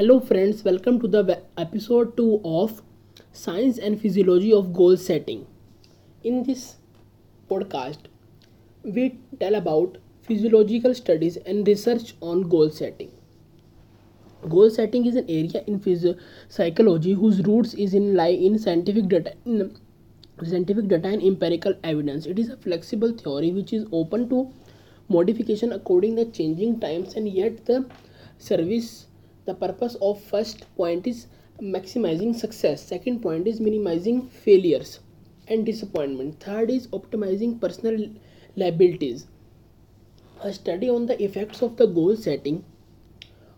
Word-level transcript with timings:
Hello, 0.00 0.18
friends, 0.18 0.64
welcome 0.64 0.98
to 0.98 1.06
the 1.06 1.42
episode 1.58 2.16
2 2.16 2.40
of 2.42 2.80
Science 3.32 3.76
and 3.76 4.00
Physiology 4.00 4.50
of 4.50 4.72
Goal 4.72 4.96
Setting. 4.96 5.46
In 6.24 6.42
this 6.42 6.76
podcast, 7.50 8.06
we 8.82 9.18
tell 9.38 9.56
about 9.56 9.98
physiological 10.22 10.94
studies 10.94 11.36
and 11.36 11.68
research 11.68 12.14
on 12.22 12.48
goal 12.48 12.70
setting. 12.70 13.10
Goal 14.48 14.70
setting 14.70 15.04
is 15.04 15.16
an 15.16 15.28
area 15.28 15.62
in 15.66 15.78
physio- 15.78 16.16
psychology 16.48 17.12
whose 17.12 17.42
roots 17.42 17.74
is 17.74 17.92
in 17.92 18.14
lie 18.14 18.38
in 18.48 18.58
scientific 18.58 19.06
data. 19.06 19.34
In 19.44 19.76
scientific 20.42 20.88
data 20.88 21.08
and 21.08 21.22
empirical 21.22 21.74
evidence. 21.84 22.24
It 22.24 22.38
is 22.38 22.48
a 22.48 22.56
flexible 22.56 23.12
theory 23.12 23.52
which 23.52 23.74
is 23.74 23.84
open 23.92 24.30
to 24.30 24.50
modification 25.10 25.74
according 25.74 26.16
to 26.16 26.24
changing 26.40 26.80
times 26.80 27.16
and 27.16 27.28
yet 27.28 27.66
the 27.66 27.84
service 28.38 29.06
the 29.50 29.58
purpose 29.66 29.96
of 30.08 30.24
first 30.32 30.66
point 30.80 31.06
is 31.12 31.26
maximizing 31.76 32.34
success 32.46 32.88
second 32.94 33.22
point 33.28 33.48
is 33.52 33.60
minimizing 33.68 34.20
failures 34.48 34.98
and 35.48 35.66
disappointment 35.66 36.42
third 36.48 36.70
is 36.70 36.86
optimizing 36.98 37.60
personal 37.60 38.08
liabilities. 38.56 39.26
A 40.42 40.52
study 40.52 40.88
on 40.88 41.06
the 41.06 41.22
effects 41.22 41.62
of 41.62 41.76
the 41.76 41.86
goal 41.86 42.16
setting 42.16 42.64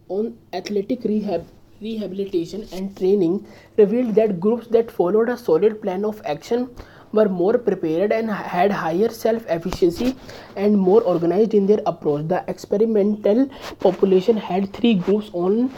on 0.08 0.38
athletic 0.52 1.04
rehab 1.04 1.46
rehabilitation 1.80 2.66
and 2.72 2.96
training 2.96 3.46
revealed 3.76 4.14
that 4.14 4.40
groups 4.40 4.68
that 4.68 4.90
followed 4.90 5.28
a 5.28 5.36
solid 5.36 5.80
plan 5.82 6.04
of 6.04 6.22
action 6.24 6.68
were 7.12 7.28
more 7.28 7.58
prepared 7.58 8.12
and 8.12 8.30
had 8.30 8.72
higher 8.72 9.08
self 9.08 9.44
efficiency 9.48 10.16
and 10.56 10.78
more 10.78 11.02
organized 11.02 11.54
in 11.54 11.66
their 11.66 11.80
approach. 11.86 12.28
The 12.28 12.44
experimental 12.48 13.48
population 13.80 14.36
had 14.36 14.72
three 14.72 14.94
groups 14.94 15.30
on 15.32 15.70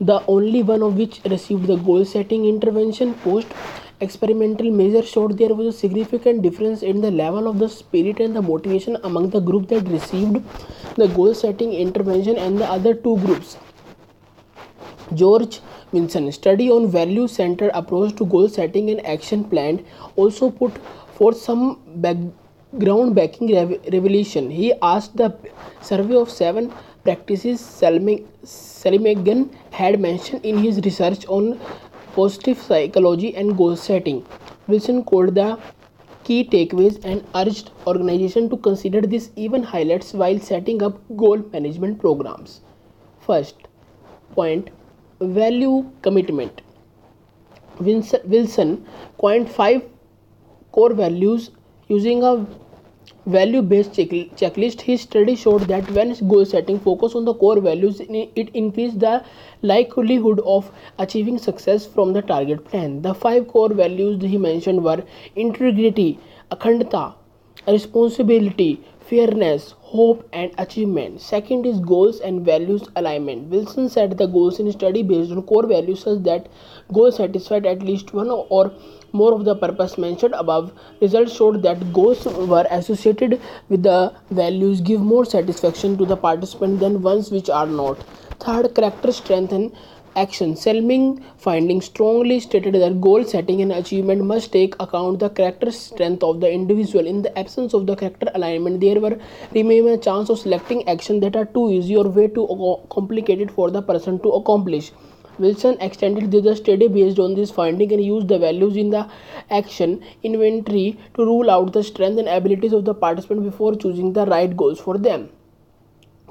the 0.00 0.22
only 0.26 0.62
one 0.62 0.82
of 0.82 0.96
which 0.96 1.20
received 1.24 1.66
the 1.66 1.76
goal 1.76 2.04
setting 2.04 2.44
intervention 2.46 3.14
post. 3.14 3.46
Experimental 4.00 4.70
measures 4.70 5.08
showed 5.08 5.38
there 5.38 5.54
was 5.54 5.74
a 5.74 5.78
significant 5.78 6.42
difference 6.42 6.82
in 6.82 7.00
the 7.00 7.10
level 7.10 7.46
of 7.46 7.58
the 7.58 7.68
spirit 7.68 8.18
and 8.20 8.34
the 8.34 8.42
motivation 8.42 8.98
among 9.04 9.30
the 9.30 9.40
group 9.40 9.68
that 9.68 9.86
received 9.88 10.42
the 10.96 11.06
goal 11.08 11.32
setting 11.32 11.72
intervention 11.72 12.36
and 12.36 12.58
the 12.58 12.64
other 12.64 12.92
two 12.92 13.16
groups. 13.18 13.56
George 15.14 15.60
Vinson 15.94 16.30
study 16.32 16.70
on 16.70 16.88
value 16.88 17.26
centered 17.28 17.70
approach 17.74 18.14
to 18.16 18.26
goal 18.26 18.48
setting 18.48 18.90
and 18.90 19.04
action 19.06 19.44
plan 19.44 19.84
also 20.16 20.50
put 20.50 20.76
forth 21.18 21.36
some 21.36 21.80
background 22.06 23.14
backing 23.14 23.54
rev- 23.54 23.80
revelation. 23.92 24.50
He 24.50 24.72
asked 24.82 25.16
the 25.16 25.36
survey 25.80 26.16
of 26.16 26.30
seven 26.30 26.72
practices 27.04 27.60
Seligman 27.60 29.50
had 29.70 30.00
mentioned 30.00 30.44
in 30.44 30.58
his 30.58 30.80
research 30.84 31.26
on 31.26 31.60
positive 32.14 32.58
psychology 32.58 33.34
and 33.36 33.56
goal 33.56 33.76
setting. 33.76 34.24
Wilson 34.66 35.04
called 35.04 35.34
the 35.34 35.58
key 36.24 36.42
takeaways 36.48 37.04
and 37.04 37.24
urged 37.34 37.70
organization 37.86 38.48
to 38.50 38.56
consider 38.56 39.02
this 39.02 39.30
even 39.36 39.62
highlights 39.62 40.14
while 40.14 40.38
setting 40.38 40.82
up 40.82 40.98
goal 41.16 41.38
management 41.52 42.00
programs. 42.00 42.62
First 43.20 43.68
point 44.34 44.70
value 45.20 45.90
commitment. 46.02 46.60
Wilson 47.80 48.86
coined 49.18 49.50
five 49.50 49.82
core 50.72 50.94
values 50.94 51.50
using 51.88 52.22
a 52.22 52.46
value 53.26 53.62
based 53.62 53.92
checklist. 53.92 54.80
His 54.80 55.00
study 55.00 55.34
showed 55.34 55.62
that 55.62 55.90
when 55.90 56.14
goal 56.28 56.44
setting 56.44 56.78
focus 56.78 57.14
on 57.14 57.24
the 57.24 57.34
core 57.34 57.60
values, 57.60 58.00
it 58.00 58.50
increased 58.54 59.00
the 59.00 59.24
likelihood 59.62 60.40
of 60.44 60.70
achieving 60.98 61.38
success 61.38 61.86
from 61.86 62.12
the 62.12 62.22
target 62.22 62.64
plan. 62.64 63.02
The 63.02 63.14
five 63.14 63.48
core 63.48 63.72
values 63.72 64.22
he 64.22 64.38
mentioned 64.38 64.84
were 64.84 65.02
integrity, 65.36 66.18
akhandata, 66.50 67.14
responsibility, 67.66 68.84
fairness, 69.08 69.74
hope, 69.80 70.28
and 70.32 70.52
achievement. 70.58 71.20
Second 71.20 71.66
is 71.66 71.78
goals 71.80 72.20
and 72.20 72.44
values 72.44 72.88
alignment. 72.96 73.48
Wilson 73.48 73.88
set 73.88 74.16
the 74.16 74.26
goals 74.26 74.58
in 74.58 74.70
study 74.72 75.02
based 75.02 75.30
on 75.30 75.42
core 75.42 75.66
values 75.66 76.02
such 76.02 76.22
that 76.22 76.48
goals 76.92 77.16
satisfied 77.16 77.66
at 77.66 77.82
least 77.82 78.12
one 78.14 78.30
or 78.30 78.72
more 79.12 79.32
of 79.32 79.44
the 79.44 79.54
purpose 79.54 79.96
mentioned 79.98 80.34
above. 80.34 80.72
Results 81.00 81.36
showed 81.36 81.62
that 81.62 81.92
goals 81.92 82.24
were 82.24 82.66
associated 82.70 83.40
with 83.68 83.82
the 83.82 84.12
values 84.30 84.80
give 84.80 85.00
more 85.00 85.24
satisfaction 85.24 85.96
to 85.98 86.06
the 86.06 86.16
participant 86.16 86.80
than 86.80 87.02
ones 87.02 87.30
which 87.30 87.48
are 87.48 87.66
not. 87.66 87.98
Third, 88.40 88.74
character 88.74 89.12
strength 89.12 89.52
and 89.52 89.72
action. 90.16 90.56
Seligman 90.56 91.24
findings 91.36 91.86
strongly 91.86 92.40
stated 92.40 92.74
that 92.74 93.00
goal 93.00 93.24
setting 93.24 93.62
and 93.62 93.72
achievement 93.72 94.24
must 94.24 94.52
take 94.52 94.74
account 94.80 95.18
the 95.18 95.30
character 95.30 95.70
strength 95.70 96.22
of 96.22 96.40
the 96.40 96.50
individual. 96.50 97.06
In 97.06 97.22
the 97.22 97.36
absence 97.38 97.74
of 97.74 97.86
the 97.86 97.96
character 97.96 98.30
alignment, 98.34 98.80
there 98.80 99.00
were 99.00 99.18
remain 99.52 99.88
a 99.88 99.98
chance 99.98 100.30
of 100.30 100.38
selecting 100.38 100.86
action 100.88 101.20
that 101.20 101.36
are 101.36 101.46
too 101.46 101.70
easy 101.70 101.96
or 101.96 102.08
way 102.08 102.28
too 102.28 102.46
complicated 102.90 103.50
for 103.50 103.70
the 103.70 103.82
person 103.82 104.18
to 104.20 104.30
accomplish. 104.30 104.92
Wilson 105.38 105.76
extended 105.80 106.30
the 106.30 106.54
study 106.54 106.86
based 106.86 107.18
on 107.18 107.34
this 107.34 107.50
finding 107.50 107.92
and 107.92 108.04
used 108.04 108.28
the 108.28 108.38
values 108.38 108.76
in 108.76 108.90
the 108.90 109.08
action 109.50 110.00
inventory 110.22 110.96
to 111.14 111.24
rule 111.24 111.50
out 111.50 111.72
the 111.72 111.82
strength 111.82 112.18
and 112.18 112.28
abilities 112.28 112.72
of 112.72 112.84
the 112.84 112.94
participant 112.94 113.42
before 113.42 113.74
choosing 113.74 114.12
the 114.12 114.26
right 114.26 114.56
goals 114.56 114.78
for 114.78 114.96
them. 114.96 115.28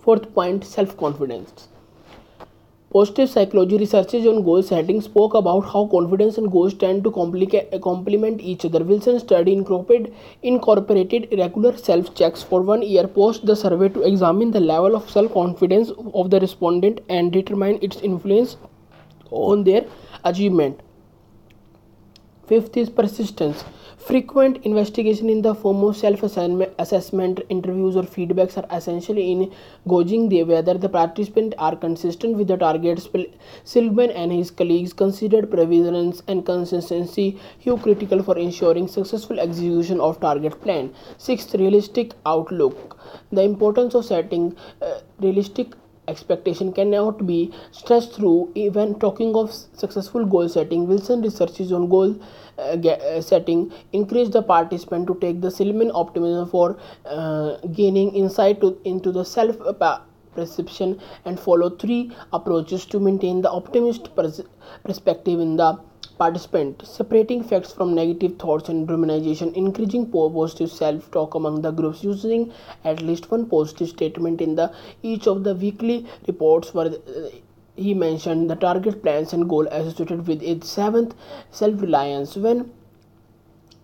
Fourth 0.02 0.34
point 0.34 0.64
self 0.64 0.96
confidence. 0.96 1.68
Positive 2.94 3.28
psychology 3.28 3.78
researchers 3.80 4.28
on 4.28 4.44
goal 4.44 4.62
setting 4.62 5.02
spoke 5.02 5.34
about 5.34 5.62
how 5.62 5.88
confidence 5.88 6.38
and 6.38 6.52
goals 6.52 6.76
tend 6.76 7.04
to 7.04 7.12
complement 7.12 8.40
each 8.40 8.66
other. 8.66 8.84
Wilson's 8.84 9.24
study 9.24 9.52
incorporated, 9.52 10.14
incorporated 10.44 11.28
regular 11.36 11.76
self 11.76 12.14
checks 12.14 12.44
for 12.44 12.62
one 12.62 12.84
year 12.84 13.08
post 13.08 13.48
the 13.48 13.56
survey 13.56 13.90
to 13.90 14.04
examine 14.04 14.52
the 14.52 14.60
level 14.60 14.96
of 14.96 15.10
self 15.10 15.34
confidence 15.34 15.90
of 16.14 16.30
the 16.30 16.40
respondent 16.40 17.02
and 17.10 17.32
determine 17.32 17.80
its 17.82 17.98
influence 18.02 18.58
on 19.32 19.64
their 19.64 19.86
achievement. 20.24 20.80
Fifth 22.46 22.76
is 22.76 22.90
persistence. 22.90 23.64
Frequent 23.98 24.58
investigation 24.66 25.30
in 25.30 25.42
the 25.42 25.56
form 25.56 25.82
of 25.86 25.96
self-assessment 25.96 27.40
interviews 27.48 27.96
or 27.96 28.04
feedbacks 28.04 28.58
are 28.58 28.68
essential 28.70 29.18
in 29.18 29.50
gauging 29.88 30.28
the 30.28 30.44
whether 30.44 30.74
the 30.74 30.90
participants 30.90 31.56
are 31.58 31.74
consistent 31.74 32.36
with 32.36 32.50
the 32.50 32.58
targets. 32.58 33.08
Seligman 33.64 34.12
and 34.12 34.30
his 34.34 34.52
colleagues 34.52 34.92
considered 34.92 35.50
prevalence 35.50 36.22
and 36.28 36.46
consistency 36.46 37.40
huge 37.60 37.82
critical 37.82 38.22
for 38.22 38.38
ensuring 38.38 38.90
successful 38.90 39.40
execution 39.40 40.02
of 40.02 40.20
target 40.20 40.60
plan. 40.62 40.94
Sixth, 41.18 41.56
realistic 41.56 42.12
outlook. 42.26 43.00
The 43.32 43.44
importance 43.44 43.96
of 43.96 44.04
setting 44.04 44.58
uh, 44.82 45.00
realistic 45.20 45.76
expectation 46.08 46.72
cannot 46.74 47.26
be 47.26 47.54
stressed 47.72 48.14
through. 48.14 48.52
Even 48.56 49.00
talking 49.00 49.36
of 49.36 49.52
successful 49.52 50.26
goal 50.26 50.50
setting 50.50 50.88
wilson 50.88 51.22
researches 51.22 51.72
on 51.72 51.90
goal 51.90 52.16
uh, 52.58 53.22
setting 53.22 53.72
encourage 53.94 54.30
the 54.30 54.42
participant 54.42 55.08
to 55.08 55.18
take 55.20 55.42
the 55.42 55.50
Seligman 55.50 55.92
optimism 55.94 56.48
for 56.50 56.78
uh, 57.06 57.58
gaining 57.74 58.14
insight 58.16 58.62
to, 58.62 58.80
into 58.86 59.12
the 59.12 59.24
self 59.24 59.58
perception 60.36 61.00
and 61.26 61.40
follow 61.40 61.70
three 61.70 62.12
approaches 62.32 62.86
to 62.86 63.00
maintain 63.00 63.42
the 63.42 63.50
optimist 63.50 64.16
pers- 64.16 64.42
perspective 64.84 65.40
in 65.40 65.56
the 65.58 65.80
participant 66.24 66.84
separating 66.88 67.44
facts 67.52 67.72
from 67.78 67.96
negative 68.02 68.36
thoughts 68.44 68.70
and 68.70 68.90
rumination 68.90 69.54
encouraging 69.62 70.06
positive 70.12 70.72
self-talk 70.72 71.36
among 71.40 71.62
the 71.62 71.72
groups 71.80 72.04
using 72.04 72.52
at 72.92 73.02
least 73.02 73.32
one 73.32 73.46
positive 73.56 73.90
statement 73.90 74.42
in 74.48 74.56
the 74.60 74.68
each 75.14 75.28
of 75.28 75.44
the 75.48 75.56
weekly 75.64 75.98
reports 76.28 76.74
were 76.74 76.88
uh, 76.88 77.30
he 77.76 77.94
mentioned 77.94 78.50
the 78.50 78.56
target 78.56 79.02
plans 79.04 79.34
and 79.34 79.50
goal 79.50 79.68
associated 79.68 80.28
with 80.28 80.42
its 80.44 80.70
seventh 80.70 81.16
self-reliance. 81.52 82.36
When 82.36 82.72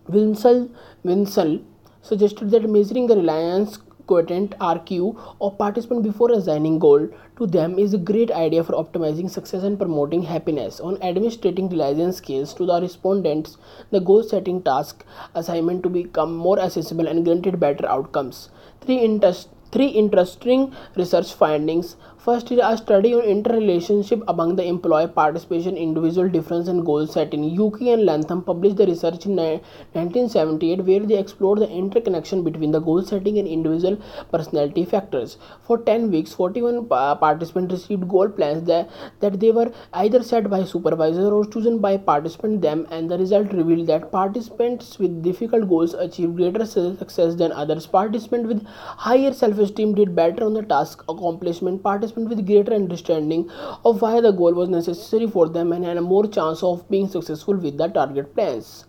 Winsel, 0.08 0.70
Winsel 1.04 1.62
suggested 2.02 2.50
that 2.52 2.68
measuring 2.68 3.06
the 3.08 3.16
reliance 3.16 3.78
quotient 4.06 4.54
RQ 4.58 5.36
of 5.40 5.58
participant 5.58 6.02
before 6.02 6.30
assigning 6.32 6.78
goal 6.78 7.08
to 7.38 7.46
them 7.46 7.78
is 7.78 7.94
a 7.94 7.98
great 7.98 8.30
idea 8.30 8.64
for 8.64 8.72
optimizing 8.72 9.30
success 9.30 9.62
and 9.62 9.78
promoting 9.78 10.22
happiness. 10.22 10.80
On 10.80 10.98
administrating 11.02 11.68
reliance 11.68 12.16
skills 12.16 12.54
to 12.54 12.66
the 12.66 12.80
respondents, 12.80 13.56
the 13.90 14.00
goal 14.00 14.22
setting 14.22 14.62
task 14.62 15.04
assignment 15.34 15.82
to 15.82 15.88
become 15.88 16.34
more 16.34 16.58
accessible 16.58 17.06
and 17.06 17.24
granted 17.24 17.58
better 17.58 17.86
outcomes. 17.86 18.50
Three 18.80 18.98
interest 18.98 19.48
Three 19.72 19.86
interesting 19.86 20.74
research 20.96 21.32
findings 21.32 21.94
First 22.22 22.50
is 22.52 22.60
a 22.62 22.76
study 22.76 23.14
on 23.14 23.22
interrelationship 23.22 24.22
among 24.28 24.56
the 24.56 24.62
employee 24.62 25.06
participation, 25.08 25.78
individual 25.78 26.28
difference 26.28 26.68
and 26.68 26.84
goal 26.84 27.06
setting. 27.06 27.56
Yukl 27.56 27.94
and 27.94 28.04
Latham 28.04 28.42
published 28.42 28.76
the 28.76 28.86
research 28.86 29.24
in 29.24 29.36
1978 29.36 30.84
where 30.84 31.00
they 31.00 31.16
explored 31.16 31.60
the 31.60 31.70
interconnection 31.70 32.44
between 32.44 32.72
the 32.72 32.78
goal 32.78 33.02
setting 33.02 33.38
and 33.38 33.48
individual 33.48 33.96
personality 34.30 34.84
factors. 34.84 35.38
For 35.62 35.78
10 35.78 36.10
weeks, 36.10 36.34
41 36.34 36.88
participants 36.88 37.72
received 37.72 38.06
goal 38.06 38.28
plans 38.28 38.64
that, 38.64 38.90
that 39.20 39.40
they 39.40 39.50
were 39.50 39.72
either 39.94 40.22
set 40.22 40.50
by 40.50 40.64
supervisor 40.64 41.32
or 41.32 41.46
chosen 41.46 41.78
by 41.78 41.96
participant 41.96 42.60
them 42.60 42.86
and 42.90 43.10
the 43.10 43.16
result 43.16 43.50
revealed 43.54 43.86
that 43.86 44.12
participants 44.12 44.98
with 44.98 45.22
difficult 45.22 45.70
goals 45.70 45.94
achieved 45.94 46.36
greater 46.36 46.66
success 46.66 47.34
than 47.36 47.50
others. 47.52 47.86
Participants 47.86 48.46
with 48.46 48.66
higher 48.66 49.32
self-esteem 49.32 49.94
did 49.94 50.14
better 50.14 50.44
on 50.44 50.52
the 50.52 50.62
task 50.62 51.02
accomplishment. 51.08 51.82
Participants 51.82 52.09
with 52.16 52.46
greater 52.46 52.74
understanding 52.74 53.50
of 53.84 54.02
why 54.02 54.20
the 54.20 54.32
goal 54.32 54.52
was 54.54 54.68
necessary 54.68 55.26
for 55.26 55.48
them 55.48 55.72
and 55.72 55.84
had 55.84 55.96
a 55.96 56.00
more 56.00 56.26
chance 56.26 56.62
of 56.62 56.88
being 56.90 57.08
successful 57.08 57.54
with 57.54 57.78
the 57.78 57.88
target 57.88 58.34
plans. 58.34 58.86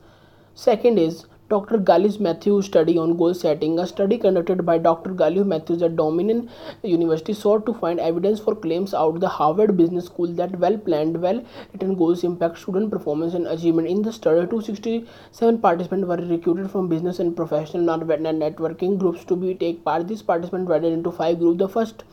Second 0.53 0.99
is 0.99 1.25
Dr. 1.49 1.77
Gallup 1.79 2.17
Matthews 2.21 2.67
study 2.67 2.97
on 2.97 3.17
goal 3.17 3.33
setting. 3.33 3.77
A 3.77 3.85
study 3.85 4.17
conducted 4.17 4.65
by 4.65 4.77
Dr. 4.77 5.11
Gallup 5.11 5.47
Matthews 5.47 5.81
at 5.81 5.97
Dominican 5.97 6.49
University 6.81 7.33
sought 7.33 7.65
to 7.65 7.73
find 7.73 7.99
evidence 7.99 8.39
for 8.39 8.55
claims 8.55 8.93
out 8.93 9.19
the 9.19 9.27
Harvard 9.27 9.75
Business 9.75 10.05
School 10.05 10.27
that 10.35 10.57
well-planned, 10.59 11.21
well-written 11.21 11.95
goals 11.95 12.23
impact 12.23 12.59
student 12.59 12.89
performance 12.89 13.33
and 13.33 13.47
achievement. 13.47 13.89
In 13.89 14.01
the 14.01 14.13
study, 14.13 14.47
267 14.47 15.59
participants 15.59 16.07
were 16.07 16.15
recruited 16.15 16.71
from 16.71 16.87
business 16.87 17.19
and 17.19 17.35
professional 17.35 17.85
networking 17.85 18.97
groups 18.97 19.25
to 19.25 19.35
be 19.35 19.53
take 19.53 19.83
part. 19.83 20.07
These 20.07 20.21
participants 20.21 20.69
were 20.69 20.79
divided 20.79 20.93
into 20.93 21.11
five 21.11 21.39
groups. 21.39 21.59
The 21.59 21.67
first 21.67 22.05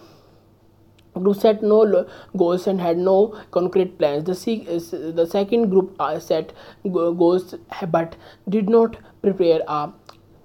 group 1.19 1.37
set 1.37 1.62
no 1.62 2.06
goals 2.37 2.67
and 2.67 2.81
had 2.81 2.99
no 2.99 3.38
concrete 3.50 3.99
plans. 3.99 4.25
The, 4.25 4.32
uh, 4.32 5.12
the 5.12 5.26
second 5.26 5.70
group 5.70 5.94
uh, 6.00 6.19
set 6.19 6.53
goals 6.85 7.55
uh, 7.55 7.87
but 7.87 8.17
did 8.49 8.69
not 8.69 8.97
prepare 9.23 9.61
a 9.67 9.93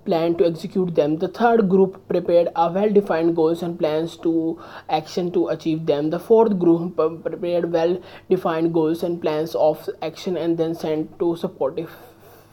plan 0.05 0.35
to 0.35 0.45
execute 0.45 0.95
them. 0.95 1.17
The 1.17 1.27
third 1.27 1.69
group 1.69 2.07
prepared 2.07 2.49
a 2.55 2.71
well-defined 2.71 3.35
goals 3.35 3.63
and 3.63 3.79
plans 3.79 4.17
to 4.17 4.61
action 4.89 5.31
to 5.31 5.47
achieve 5.47 5.85
them. 5.85 6.09
The 6.09 6.19
fourth 6.19 6.59
group 6.59 6.99
uh, 6.99 7.09
prepared 7.09 7.71
well-defined 7.71 8.73
goals 8.73 9.03
and 9.03 9.21
plans 9.21 9.55
of 9.55 9.89
action 10.01 10.37
and 10.37 10.57
then 10.57 10.75
sent 10.75 11.17
to 11.19 11.35
supportive 11.37 11.91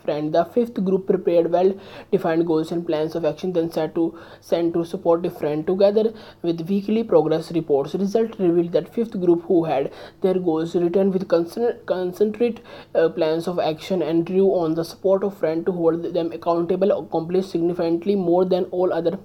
friend. 0.05 0.33
The 0.33 0.45
fifth 0.45 0.83
group 0.85 1.07
prepared 1.07 1.51
well-defined 1.51 2.47
goals 2.47 2.73
and 2.73 2.87
plans 2.87 3.15
of 3.15 3.25
action, 3.25 3.53
then 3.53 3.71
set 3.71 3.95
to 3.95 4.19
send 4.41 4.75
to 4.75 4.85
supportive 4.85 5.37
friend. 5.39 5.67
Together 5.67 6.13
with 6.43 6.69
weekly 6.69 7.05
progress 7.05 7.51
reports, 7.53 7.95
result 7.95 8.39
revealed 8.39 8.73
that 8.73 8.95
fifth 8.95 9.19
group 9.21 9.43
who 9.45 9.65
had 9.65 9.93
their 10.21 10.35
goals 10.35 10.75
written 10.75 11.11
with 11.11 11.29
concentrate 11.29 12.61
uh, 12.95 13.09
plans 13.09 13.49
of 13.49 13.59
action 13.59 14.03
and 14.03 14.27
drew 14.27 14.47
on 14.49 14.75
the 14.75 14.85
support 14.85 15.25
of 15.25 15.37
friend 15.37 15.67
to 15.67 15.73
hold 15.73 16.15
them 16.15 16.33
accountable 16.33 16.91
accomplished 16.93 17.51
significantly 17.51 18.15
more 18.15 18.45
than 18.45 18.65
all 18.67 18.93
other 18.93 19.19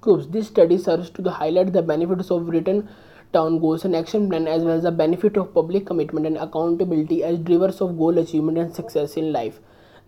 groups. 0.00 0.26
This 0.26 0.46
study 0.46 0.78
serves 0.78 1.10
to 1.10 1.30
highlight 1.30 1.72
the 1.72 1.82
benefits 1.82 2.30
of 2.30 2.48
written 2.48 2.88
down 3.32 3.58
goals 3.58 3.84
and 3.84 3.94
action 3.94 4.28
plan 4.28 4.46
as 4.48 4.62
well 4.62 4.76
as 4.76 4.82
the 4.84 4.90
benefit 4.90 5.36
of 5.36 5.52
public 5.54 5.86
commitment 5.86 6.26
and 6.26 6.36
accountability 6.36 7.22
as 7.22 7.38
drivers 7.38 7.80
of 7.80 7.98
goal 7.98 8.18
achievement 8.18 8.58
and 8.58 8.74
success 8.74 9.16
in 9.16 9.32
life. 9.32 9.60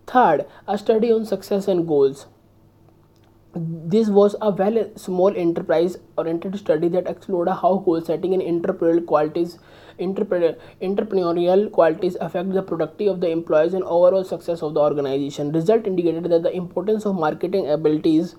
Third, 0.07 0.45
a 0.67 0.77
study 0.77 1.11
on 1.11 1.25
success 1.25 1.67
and 1.67 1.87
goals. 1.87 2.27
This 3.53 4.07
was 4.07 4.35
a 4.41 4.49
well 4.49 4.89
small 4.95 5.35
enterprise 5.35 5.97
oriented 6.17 6.57
study 6.57 6.87
that 6.89 7.07
explored 7.07 7.49
how 7.49 7.77
goal 7.85 8.01
setting 8.01 8.33
and 8.33 8.41
entrepreneurial 8.41 9.05
qualities 9.05 9.59
entrepreneurial 9.99 11.71
qualities 11.71 12.15
affect 12.21 12.53
the 12.53 12.63
productivity 12.63 13.07
of 13.07 13.19
the 13.19 13.29
employees 13.29 13.73
and 13.73 13.83
overall 13.83 14.23
success 14.23 14.61
of 14.61 14.73
the 14.73 14.79
organization. 14.79 15.51
Result 15.51 15.85
indicated 15.85 16.23
that 16.31 16.43
the 16.43 16.55
importance 16.55 17.05
of 17.05 17.15
marketing 17.15 17.69
abilities 17.69 18.35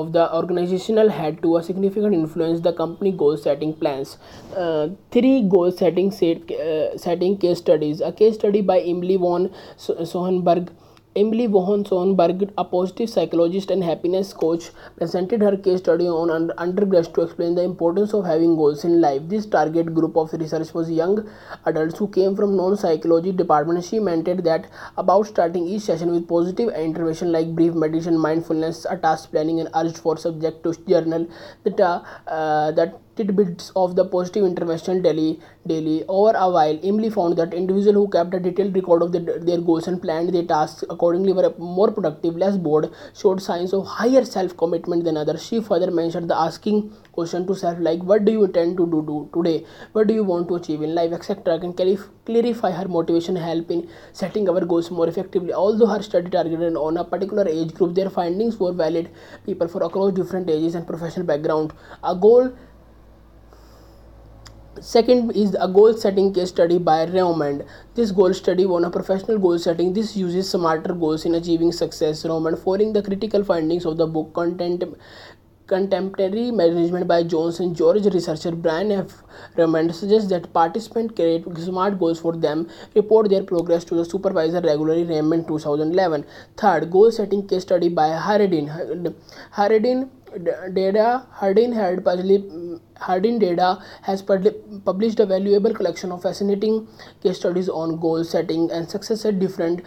of 0.00 0.12
the 0.12 0.34
organizational 0.34 1.10
head 1.10 1.40
to 1.42 1.56
a 1.56 1.62
significant 1.62 2.14
influence 2.14 2.60
the 2.60 2.72
company 2.72 3.12
goal 3.12 3.36
setting 3.36 3.74
plans. 3.74 4.18
Uh, 4.56 4.88
three 5.10 5.42
goal 5.42 5.70
setting 5.70 6.10
set, 6.10 6.50
uh, 6.50 6.96
setting 6.96 7.36
case 7.38 7.58
studies. 7.58 8.00
A 8.00 8.12
case 8.12 8.34
study 8.34 8.62
by 8.62 8.80
Emily 8.80 9.16
von 9.16 9.50
Sohenberg 9.76 10.70
Emily 11.14 11.46
Von 11.46 11.84
Sohenberg, 11.84 12.50
a 12.56 12.64
positive 12.64 13.10
psychologist 13.10 13.70
and 13.70 13.84
happiness 13.84 14.32
coach, 14.32 14.70
presented 14.96 15.42
her 15.42 15.58
case 15.58 15.80
study 15.80 16.06
on 16.08 16.50
undergrads 16.56 17.08
to 17.08 17.20
explain 17.20 17.54
the 17.54 17.62
importance 17.62 18.14
of 18.14 18.24
having 18.24 18.56
goals 18.56 18.84
in 18.84 18.98
life. 19.02 19.20
This 19.26 19.44
target 19.44 19.94
group 19.94 20.16
of 20.16 20.32
research 20.32 20.72
was 20.72 20.90
young 20.90 21.28
adults 21.66 21.98
who 21.98 22.08
came 22.08 22.34
from 22.34 22.56
non-psychology 22.56 23.32
department. 23.32 23.84
She 23.84 23.98
mentioned 23.98 24.44
that 24.44 24.68
about 24.96 25.26
starting 25.26 25.66
each 25.66 25.82
session 25.82 26.12
with 26.12 26.26
positive 26.26 26.70
intervention 26.70 27.30
like 27.30 27.54
brief 27.54 27.74
meditation, 27.74 28.18
mindfulness, 28.18 28.86
a 28.88 28.96
task 28.96 29.30
planning, 29.30 29.60
and 29.60 29.68
urged 29.74 29.98
for 29.98 30.16
subject 30.16 30.64
to 30.64 30.74
journal 30.88 31.28
that 31.64 31.78
uh, 31.78 32.02
uh, 32.26 32.72
that 32.72 32.98
tidbits 33.16 33.70
of 33.76 33.96
the 33.96 34.04
positive 34.04 34.44
intervention 34.44 35.02
daily. 35.02 35.40
Daily 35.66 36.04
over 36.08 36.32
a 36.36 36.50
while, 36.50 36.78
Emily 36.82 37.08
found 37.08 37.36
that 37.38 37.54
individuals 37.54 37.94
who 37.94 38.08
kept 38.08 38.34
a 38.34 38.40
detailed 38.40 38.74
record 38.74 39.02
of 39.02 39.12
the, 39.12 39.20
their 39.20 39.60
goals 39.60 39.86
and 39.86 40.02
planned 40.02 40.34
their 40.34 40.42
tasks 40.44 40.82
accordingly 40.90 41.32
were 41.32 41.54
more 41.58 41.92
productive, 41.92 42.36
less 42.36 42.56
bored, 42.56 42.90
showed 43.14 43.40
signs 43.40 43.72
of 43.72 43.86
higher 43.86 44.24
self-commitment 44.24 45.04
than 45.04 45.16
others. 45.16 45.46
She 45.46 45.60
further 45.60 45.90
mentioned 45.90 46.28
the 46.28 46.36
asking 46.36 46.92
question 47.12 47.46
to 47.46 47.54
self 47.54 47.78
like, 47.78 48.02
"What 48.02 48.24
do 48.24 48.32
you 48.32 48.44
intend 48.44 48.76
to 48.78 48.86
do, 48.86 49.02
do 49.02 49.28
today? 49.34 49.64
What 49.92 50.08
do 50.08 50.14
you 50.14 50.24
want 50.24 50.48
to 50.48 50.56
achieve 50.56 50.82
in 50.82 50.94
life, 50.94 51.12
etc." 51.12 51.60
Can 51.60 51.74
clarify 52.24 52.70
her 52.70 52.88
motivation, 52.88 53.36
help 53.36 53.70
in 53.70 53.86
setting 54.12 54.48
our 54.48 54.64
goals 54.64 54.90
more 54.90 55.08
effectively. 55.08 55.52
Although 55.52 55.86
her 55.86 56.02
study 56.02 56.30
targeted 56.30 56.76
on 56.76 56.96
a 56.96 57.04
particular 57.04 57.46
age 57.46 57.72
group, 57.74 57.94
their 57.94 58.10
findings 58.10 58.58
were 58.58 58.72
valid 58.72 59.10
people 59.46 59.68
for 59.68 59.82
across 59.82 60.12
different 60.12 60.50
ages 60.50 60.74
and 60.74 60.86
professional 60.86 61.26
background. 61.26 61.72
A 62.02 62.14
goal 62.14 62.52
Second 64.82 65.30
is 65.36 65.54
a 65.60 65.68
goal 65.68 65.94
setting 65.94 66.34
case 66.34 66.48
study 66.48 66.76
by 66.76 67.04
Raymond. 67.04 67.64
This 67.94 68.10
goal 68.10 68.34
study 68.34 68.64
on 68.64 68.84
a 68.84 68.90
professional 68.90 69.38
goal 69.38 69.56
setting. 69.56 69.92
This 69.92 70.16
uses 70.16 70.50
smarter 70.50 70.92
goals 70.92 71.24
in 71.24 71.36
achieving 71.36 71.70
success. 71.70 72.24
Raymond 72.24 72.58
following 72.58 72.92
the 72.92 73.00
critical 73.00 73.44
findings 73.44 73.86
of 73.86 73.96
the 73.96 74.08
book 74.08 74.34
content 74.34 74.82
contemporary 75.68 76.50
management 76.50 77.06
by 77.06 77.22
Jones 77.22 77.60
and 77.60 77.76
George 77.76 78.04
researcher 78.06 78.50
Brian 78.50 78.90
F. 78.90 79.22
Raymond 79.56 79.94
suggests 79.94 80.28
that 80.30 80.52
participants 80.52 81.14
create 81.14 81.44
smart 81.58 82.00
goals 82.00 82.18
for 82.18 82.34
them, 82.34 82.68
report 82.96 83.30
their 83.30 83.44
progress 83.44 83.84
to 83.84 83.94
the 83.94 84.04
supervisor 84.04 84.60
regularly. 84.60 85.04
Raymond 85.04 85.46
2011. 85.46 86.24
Third, 86.56 86.90
goal 86.90 87.12
setting 87.12 87.46
case 87.46 87.62
study 87.62 87.88
by 87.88 88.08
Haredin. 88.08 89.14
Haredin 89.56 90.10
data 90.74 91.26
Hardin 91.30 91.72
had 91.72 92.04
Hardin 93.02 93.38
data 93.38 93.82
has 94.02 94.22
published 94.22 95.20
a 95.20 95.26
valuable 95.26 95.74
collection 95.74 96.12
of 96.12 96.22
fascinating 96.22 96.88
case 97.22 97.38
studies 97.38 97.68
on 97.68 97.98
goal 98.00 98.24
setting 98.24 98.70
and 98.70 98.88
success 98.88 99.24
at 99.24 99.38
different 99.38 99.82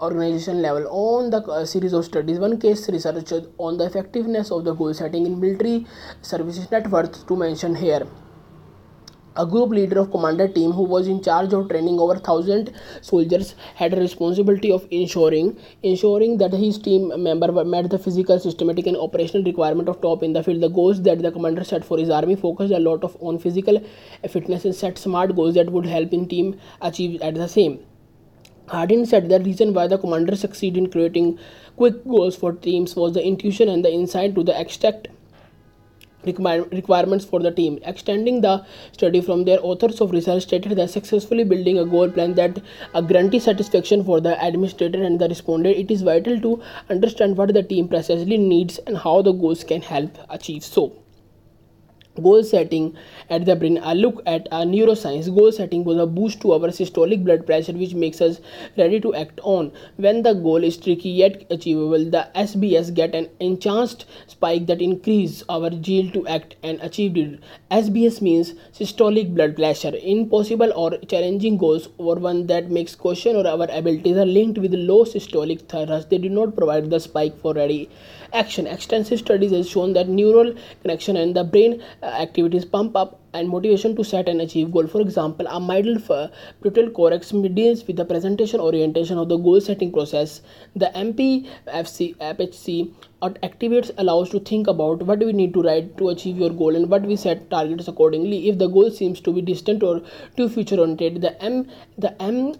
organization 0.00 0.62
level. 0.62 0.86
On 0.90 1.30
the 1.30 1.42
uh, 1.42 1.64
series 1.64 1.92
of 1.92 2.04
studies, 2.04 2.38
one 2.38 2.58
case 2.60 2.88
research 2.88 3.32
on 3.58 3.78
the 3.78 3.84
effectiveness 3.84 4.50
of 4.50 4.64
the 4.64 4.74
goal 4.74 4.94
setting 4.94 5.26
in 5.26 5.40
military 5.40 5.86
services 6.22 6.70
net 6.70 6.88
worth 6.90 7.26
to 7.26 7.36
mention 7.36 7.74
here 7.74 8.06
a 9.36 9.46
group 9.46 9.70
leader 9.70 9.98
of 9.98 10.10
commander 10.10 10.46
team 10.46 10.72
who 10.72 10.82
was 10.82 11.08
in 11.08 11.22
charge 11.22 11.52
of 11.52 11.68
training 11.68 11.98
over 11.98 12.14
1000 12.14 12.72
soldiers 13.00 13.54
had 13.74 13.94
a 13.94 14.00
responsibility 14.00 14.70
of 14.70 14.86
ensuring 14.90 15.56
ensuring 15.82 16.36
that 16.38 16.52
his 16.52 16.78
team 16.78 17.10
member 17.22 17.64
met 17.64 17.88
the 17.90 17.98
physical 17.98 18.38
systematic 18.38 18.86
and 18.86 18.96
operational 18.96 19.44
requirement 19.44 19.88
of 19.88 20.00
top 20.00 20.22
in 20.22 20.32
the 20.32 20.42
field. 20.42 20.60
The 20.60 20.68
goals 20.68 21.02
that 21.02 21.22
the 21.22 21.32
commander 21.32 21.64
set 21.64 21.84
for 21.84 21.98
his 21.98 22.10
army 22.10 22.36
focused 22.36 22.72
a 22.72 22.78
lot 22.78 23.04
of 23.04 23.16
on 23.20 23.38
physical 23.38 23.82
fitness 24.28 24.64
and 24.64 24.74
set 24.74 24.98
smart 24.98 25.34
goals 25.34 25.54
that 25.54 25.70
would 25.70 25.86
help 25.86 26.12
in 26.12 26.28
team 26.28 26.58
achieve 26.82 27.20
at 27.22 27.34
the 27.34 27.48
same. 27.48 27.80
Hardin 28.68 29.06
said 29.06 29.28
the 29.28 29.40
reason 29.40 29.74
why 29.74 29.86
the 29.86 29.98
commander 29.98 30.36
succeeded 30.36 30.78
in 30.78 30.90
creating 30.90 31.38
quick 31.76 32.04
goals 32.04 32.36
for 32.36 32.52
teams 32.52 32.94
was 32.94 33.14
the 33.14 33.24
intuition 33.24 33.68
and 33.68 33.84
the 33.84 33.92
insight 33.92 34.34
to 34.34 34.42
the 34.42 34.58
extract 34.58 35.08
requirements 36.24 37.24
for 37.24 37.40
the 37.40 37.50
team. 37.50 37.78
Extending 37.84 38.40
the 38.40 38.64
study 38.92 39.20
from 39.20 39.44
their 39.44 39.58
authors 39.62 40.00
of 40.00 40.10
research 40.10 40.44
stated 40.44 40.76
that 40.76 40.90
successfully 40.90 41.44
building 41.44 41.78
a 41.78 41.84
goal 41.84 42.10
plan 42.10 42.34
that 42.34 42.60
a 42.94 43.02
guarantee 43.02 43.40
satisfaction 43.40 44.04
for 44.04 44.20
the 44.20 44.40
administrator 44.44 45.02
and 45.02 45.20
the 45.20 45.28
respondent, 45.28 45.76
it 45.76 45.90
is 45.90 46.02
vital 46.02 46.40
to 46.40 46.62
understand 46.88 47.36
what 47.36 47.52
the 47.52 47.62
team 47.62 47.88
precisely 47.88 48.38
needs 48.38 48.78
and 48.86 48.98
how 48.98 49.20
the 49.22 49.32
goals 49.32 49.64
can 49.64 49.82
help 49.82 50.16
achieve 50.30 50.64
so. 50.64 51.01
Goal 52.20 52.42
setting 52.44 52.94
at 53.30 53.46
the 53.46 53.56
brain. 53.56 53.78
A 53.82 53.94
look 53.94 54.22
at 54.26 54.46
a 54.50 54.64
neuroscience. 54.64 55.34
Goal 55.34 55.52
setting 55.52 55.84
was 55.84 55.98
a 55.98 56.06
boost 56.06 56.40
to 56.42 56.52
our 56.52 56.68
systolic 56.68 57.24
blood 57.24 57.46
pressure 57.46 57.72
which 57.72 57.94
makes 57.94 58.20
us 58.20 58.40
ready 58.76 59.00
to 59.00 59.14
act 59.14 59.40
on. 59.42 59.72
When 59.96 60.22
the 60.22 60.34
goal 60.34 60.62
is 60.62 60.76
tricky 60.76 61.08
yet 61.08 61.46
achievable 61.50 62.04
the 62.10 62.28
sbs 62.34 62.92
get 62.94 63.14
an 63.14 63.28
enhanced 63.40 64.06
spike 64.26 64.66
that 64.66 64.82
increases 64.82 65.44
our 65.48 65.70
zeal 65.82 66.10
to 66.12 66.26
act 66.26 66.56
and 66.62 66.80
achieve 66.82 67.16
it. 67.16 67.40
Sbs 67.70 68.20
means 68.20 68.54
systolic 68.72 69.34
blood 69.34 69.56
pressure. 69.56 69.92
Impossible 70.02 70.72
or 70.74 70.98
challenging 71.08 71.56
goals 71.56 71.88
or 71.98 72.16
one 72.16 72.46
that 72.46 72.70
makes 72.70 72.94
question 72.94 73.36
or 73.36 73.46
our 73.46 73.66
abilities 73.70 74.16
are 74.16 74.26
linked 74.26 74.58
with 74.58 74.74
low 74.74 75.04
systolic 75.04 75.68
thrust. 75.68 76.10
They 76.10 76.18
do 76.18 76.28
not 76.28 76.56
provide 76.56 76.90
the 76.90 77.00
spike 77.00 77.40
for 77.40 77.54
ready 77.54 77.88
action. 78.32 78.66
Extensive 78.66 79.18
studies 79.18 79.52
have 79.52 79.66
shown 79.66 79.92
that 79.94 80.08
neural 80.08 80.54
connection 80.82 81.16
and 81.16 81.36
the 81.36 81.44
brain 81.44 81.82
uh, 82.02 82.06
activities 82.06 82.64
pump 82.64 82.96
up 82.96 83.20
and 83.34 83.48
motivation 83.48 83.96
to 83.96 84.04
set 84.04 84.28
and 84.28 84.40
achieve 84.40 84.72
goal. 84.72 84.86
For 84.86 85.00
example 85.00 85.46
a 85.46 85.60
middle 85.60 85.98
frontal 85.98 86.90
cortex 86.90 87.30
deals 87.30 87.86
with 87.86 87.96
the 87.96 88.04
presentation 88.04 88.60
orientation 88.60 89.18
of 89.18 89.28
the 89.28 89.36
goal 89.36 89.60
setting 89.60 89.92
process. 89.92 90.42
The 90.76 90.90
mpfc 90.94 92.16
phc 92.16 92.92
activates 93.22 93.90
allows 93.98 94.30
to 94.30 94.40
think 94.40 94.66
about 94.66 95.02
what 95.02 95.20
we 95.20 95.32
need 95.32 95.54
to 95.54 95.62
write 95.62 95.96
to 95.98 96.08
achieve 96.10 96.36
your 96.36 96.50
goal 96.50 96.76
and 96.76 96.90
what 96.90 97.02
we 97.02 97.16
set 97.16 97.48
targets 97.50 97.88
accordingly. 97.88 98.48
If 98.48 98.58
the 98.58 98.68
goal 98.68 98.90
seems 98.90 99.20
to 99.20 99.32
be 99.32 99.40
distant 99.40 99.82
or 99.82 100.02
too 100.36 100.48
future 100.48 100.78
oriented 100.78 101.22
the 101.22 101.40
m 101.42 101.66
the 101.96 102.20
m 102.22 102.54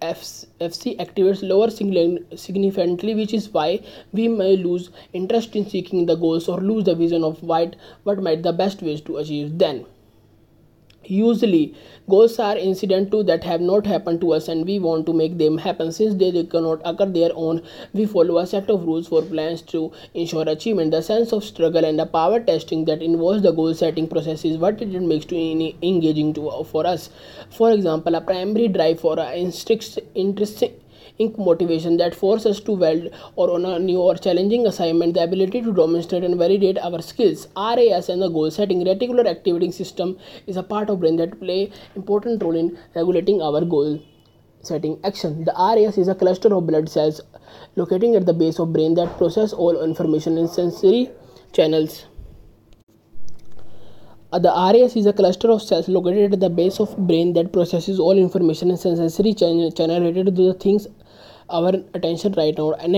FC 0.00 0.96
activates 0.98 1.42
lower 1.42 1.70
significantly, 1.70 3.14
which 3.14 3.34
is 3.34 3.48
why 3.50 3.80
we 4.12 4.28
may 4.28 4.56
lose 4.56 4.90
interest 5.12 5.56
in 5.56 5.68
seeking 5.68 6.06
the 6.06 6.14
goals 6.14 6.48
or 6.48 6.60
lose 6.60 6.84
the 6.84 6.94
vision 6.94 7.24
of 7.24 7.42
what, 7.42 7.76
what 8.04 8.22
might 8.22 8.42
the 8.42 8.52
best 8.52 8.82
ways 8.82 9.00
to 9.00 9.16
achieve 9.16 9.58
them. 9.58 9.86
Usually, 11.10 11.74
goals 12.08 12.38
are 12.38 12.56
incidental 12.56 13.24
that 13.24 13.42
have 13.42 13.62
not 13.62 13.86
happened 13.86 14.20
to 14.20 14.34
us 14.34 14.48
and 14.48 14.66
we 14.66 14.78
want 14.78 15.06
to 15.06 15.14
make 15.14 15.38
them 15.38 15.56
happen. 15.56 15.90
Since 15.90 16.16
they 16.16 16.44
cannot 16.44 16.82
occur 16.84 17.06
their 17.06 17.30
own, 17.34 17.62
we 17.94 18.04
follow 18.04 18.36
a 18.38 18.46
set 18.46 18.68
of 18.68 18.84
rules 18.84 19.08
for 19.08 19.22
plans 19.22 19.62
to 19.62 19.90
ensure 20.12 20.46
achievement. 20.46 20.90
The 20.90 21.02
sense 21.02 21.32
of 21.32 21.44
struggle 21.44 21.84
and 21.84 21.98
the 21.98 22.04
power 22.04 22.40
testing 22.40 22.84
that 22.84 23.00
involves 23.00 23.42
the 23.42 23.52
goal 23.52 23.72
setting 23.72 24.06
process 24.06 24.44
is 24.44 24.58
what 24.58 24.82
it 24.82 24.88
makes 24.88 25.24
to 25.26 25.36
engaging 25.36 26.34
to, 26.34 26.64
for 26.64 26.86
us. 26.86 27.08
For 27.50 27.72
example, 27.72 28.14
a 28.14 28.20
primary 28.20 28.68
drive 28.68 29.00
for 29.00 29.18
an 29.18 29.52
interesting 30.14 30.74
ink 31.18 31.38
motivation 31.38 31.96
that 31.98 32.14
force 32.14 32.46
us 32.46 32.60
to 32.60 32.72
weld 32.72 33.08
or 33.36 33.50
on 33.50 33.64
a 33.64 33.78
new 33.78 34.00
or 34.00 34.14
challenging 34.14 34.66
assignment 34.66 35.14
the 35.14 35.22
ability 35.22 35.62
to 35.62 35.72
demonstrate 35.72 36.24
and 36.24 36.36
validate 36.36 36.78
our 36.78 37.00
skills. 37.02 37.46
Ras 37.56 38.08
and 38.08 38.22
the 38.22 38.28
goal 38.28 38.50
setting 38.50 38.84
reticular 38.84 39.26
activating 39.26 39.72
system 39.72 40.18
is 40.46 40.56
a 40.56 40.62
part 40.62 40.90
of 40.90 41.00
brain 41.00 41.16
that 41.16 41.38
play 41.40 41.70
important 41.94 42.42
role 42.42 42.56
in 42.56 42.78
regulating 42.94 43.42
our 43.42 43.64
goal 43.64 44.00
setting 44.62 44.98
action. 45.04 45.44
The 45.44 45.52
ras 45.52 45.98
is 45.98 46.08
a 46.08 46.14
cluster 46.14 46.54
of 46.54 46.66
blood 46.66 46.88
cells 46.88 47.20
locating 47.76 48.14
at 48.16 48.26
the 48.26 48.34
base 48.34 48.58
of 48.58 48.72
brain 48.72 48.94
that 48.94 49.16
process 49.18 49.52
all 49.52 49.82
information 49.82 50.38
in 50.38 50.48
sensory 50.48 51.10
channels. 51.52 52.06
Uh, 54.30 54.38
the 54.38 54.50
RAS 54.50 54.94
is 54.94 55.06
a 55.06 55.12
cluster 55.14 55.50
of 55.50 55.62
cells 55.62 55.88
located 55.88 56.34
at 56.34 56.40
the 56.40 56.50
base 56.50 56.80
of 56.80 56.94
brain 57.06 57.32
that 57.32 57.50
processes 57.50 57.98
all 57.98 58.18
information 58.18 58.70
in 58.70 58.76
sensory 58.76 59.32
channel 59.32 60.00
related 60.02 60.36
to 60.36 60.42
the 60.48 60.52
things 60.52 60.86
our 61.50 61.74
attention 61.94 62.32
right 62.36 62.56
now 62.56 62.72
an 62.72 62.94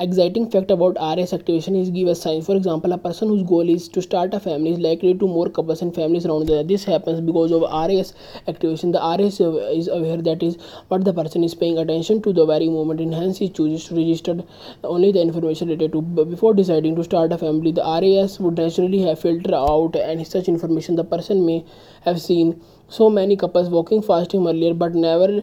exciting 0.00 0.50
fact 0.50 0.70
about 0.70 0.96
RS 1.00 1.32
activation 1.32 1.76
is 1.76 1.90
give 1.90 2.08
a 2.08 2.14
sign. 2.14 2.42
For 2.42 2.56
example, 2.56 2.92
a 2.92 2.98
person 2.98 3.28
whose 3.28 3.44
goal 3.44 3.68
is 3.68 3.88
to 3.90 4.02
start 4.02 4.34
a 4.34 4.40
family 4.40 4.72
is 4.72 4.78
likely 4.80 5.14
to 5.14 5.28
more 5.28 5.48
couples 5.48 5.80
and 5.80 5.94
families 5.94 6.26
around 6.26 6.48
there. 6.48 6.64
This 6.64 6.82
happens 6.84 7.20
because 7.20 7.52
of 7.52 7.62
RS 7.62 8.14
activation. 8.48 8.90
The 8.90 8.98
RS 8.98 9.40
is 9.78 9.86
aware 9.86 10.16
that 10.16 10.42
is 10.42 10.56
what 10.88 11.04
the 11.04 11.12
person 11.12 11.44
is 11.44 11.54
paying 11.54 11.78
attention 11.78 12.20
to 12.22 12.32
the 12.32 12.44
very 12.46 12.68
moment 12.68 13.00
and 13.00 13.14
hence 13.14 13.38
he 13.38 13.48
chooses 13.48 13.86
to 13.88 13.94
register 13.94 14.42
only 14.82 15.12
the 15.12 15.20
information 15.20 15.68
related 15.68 15.92
to. 15.92 16.02
Before 16.02 16.52
deciding 16.54 16.96
to 16.96 17.04
start 17.04 17.32
a 17.32 17.38
family, 17.38 17.70
the 17.70 17.82
RAS 17.82 18.40
would 18.40 18.58
naturally 18.58 19.02
have 19.02 19.20
filtered 19.20 19.54
out 19.54 19.94
any 19.94 20.24
such 20.24 20.48
information 20.48 20.96
the 20.96 21.04
person 21.04 21.46
may 21.46 21.64
have 22.04 22.20
seen 22.20 22.60
so 22.96 23.08
many 23.08 23.36
couples 23.36 23.68
walking 23.70 24.02
past 24.02 24.32
him 24.32 24.46
earlier 24.46 24.74
but 24.74 24.94
never 24.94 25.42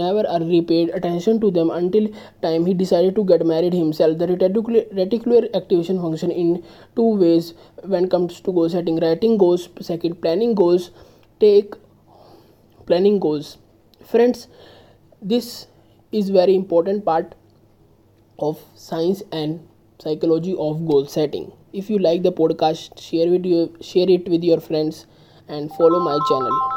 never 0.00 0.24
repaid 0.42 0.90
attention 0.98 1.40
to 1.40 1.50
them 1.50 1.70
until 1.70 2.08
time 2.42 2.66
he 2.66 2.74
decided 2.74 3.14
to 3.16 3.24
get 3.24 3.44
married 3.44 3.72
himself. 3.72 4.18
The 4.18 4.26
reticular, 4.28 4.82
reticular 4.94 5.54
activation 5.54 6.00
function 6.00 6.30
in 6.30 6.62
two 6.96 7.16
ways 7.16 7.54
when 7.82 8.08
comes 8.08 8.40
to 8.40 8.52
goal 8.52 8.68
setting. 8.68 9.00
Writing 9.00 9.36
goals 9.36 9.68
second 9.80 10.20
planning 10.22 10.54
goals. 10.54 10.90
Take 11.40 11.74
planning 12.86 13.18
goals. 13.18 13.58
Friends 14.04 14.48
this 15.20 15.66
is 16.12 16.30
very 16.30 16.54
important 16.54 17.04
part 17.04 17.34
of 18.38 18.60
science 18.76 19.22
and 19.32 19.66
psychology 19.98 20.54
of 20.58 20.86
goal 20.86 21.06
setting. 21.06 21.50
If 21.72 21.90
you 21.90 21.98
like 21.98 22.22
the 22.22 22.32
podcast 22.32 23.00
share 23.00 23.28
with 23.30 23.44
you 23.44 23.76
share 23.80 24.08
it 24.08 24.28
with 24.28 24.44
your 24.44 24.60
friends 24.60 25.06
and 25.48 25.70
follow 25.72 26.00
my 26.00 26.18
channel 26.28 26.73